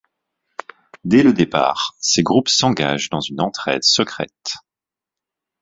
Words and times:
Dès 1.05 1.21
le 1.21 1.31
départ, 1.31 1.93
ces 1.99 2.23
groupes 2.23 2.49
s'engagent 2.49 3.11
dans 3.11 3.19
une 3.19 3.39
entraide 3.39 3.83
secrète. 3.83 4.53